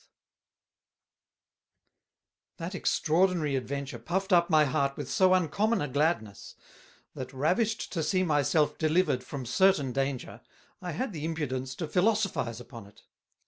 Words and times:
]That 2.57 2.73
extraordinary 2.73 3.55
Adventure 3.55 3.99
puffed 3.99 4.33
up 4.33 4.49
my 4.49 4.65
Heart 4.65 4.97
with 4.97 5.11
so 5.11 5.35
uncommon 5.35 5.79
a 5.79 5.87
Gladness; 5.87 6.55
that, 7.13 7.31
ravished 7.31 7.91
to 7.93 8.01
see 8.01 8.23
my 8.23 8.41
self 8.41 8.79
delivered 8.79 9.23
from 9.23 9.45
certain 9.45 9.91
danger, 9.91 10.41
I 10.81 10.93
had 10.93 11.13
the 11.13 11.23
impudence 11.23 11.75
to 11.75 11.87
philosophize 11.87 12.59
upon 12.59 12.87
it. 12.87 13.03